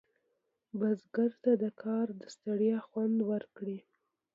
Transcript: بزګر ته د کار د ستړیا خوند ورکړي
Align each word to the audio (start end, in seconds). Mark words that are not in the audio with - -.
بزګر 0.79 1.31
ته 1.43 1.51
د 1.61 1.65
کار 1.83 2.07
د 2.19 2.21
ستړیا 2.35 2.77
خوند 2.87 3.17
ورکړي 3.31 3.77